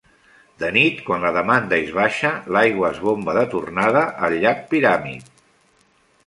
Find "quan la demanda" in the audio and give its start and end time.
1.09-1.77